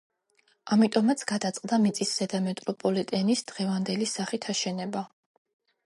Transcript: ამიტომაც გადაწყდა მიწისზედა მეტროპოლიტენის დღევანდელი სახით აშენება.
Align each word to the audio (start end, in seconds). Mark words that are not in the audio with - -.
ამიტომაც 0.75 1.23
გადაწყდა 1.31 1.79
მიწისზედა 1.83 2.39
მეტროპოლიტენის 2.47 3.45
დღევანდელი 3.53 4.09
სახით 4.17 4.53
აშენება. 4.57 5.07